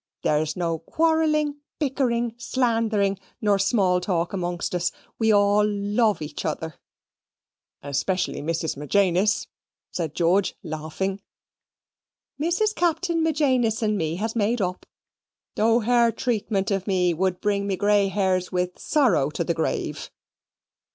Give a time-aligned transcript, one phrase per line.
[0.23, 4.91] There's no quarrelling, bickering, slandthering, nor small talk amongst us.
[5.19, 6.79] We all love each other."
[7.83, 8.75] "Especially Mrs.
[8.75, 9.45] Magenis,"
[9.91, 11.21] said George, laughing.
[12.41, 12.73] "Mrs.
[12.73, 14.87] Captain Magenis and me has made up,
[15.55, 20.09] though her treatment of me would bring me gray hairs with sorrow to the grave."